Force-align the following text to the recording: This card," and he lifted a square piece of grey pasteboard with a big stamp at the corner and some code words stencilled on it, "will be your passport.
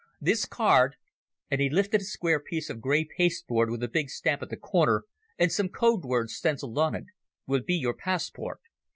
This 0.19 0.45
card," 0.47 0.95
and 1.51 1.61
he 1.61 1.69
lifted 1.69 2.01
a 2.01 2.05
square 2.05 2.39
piece 2.39 2.71
of 2.71 2.81
grey 2.81 3.05
pasteboard 3.05 3.69
with 3.69 3.83
a 3.83 3.87
big 3.87 4.09
stamp 4.09 4.41
at 4.41 4.49
the 4.49 4.57
corner 4.57 5.03
and 5.37 5.51
some 5.51 5.69
code 5.69 6.05
words 6.05 6.33
stencilled 6.33 6.79
on 6.79 6.95
it, 6.95 7.05
"will 7.45 7.61
be 7.61 7.75
your 7.75 7.93
passport. 7.93 8.61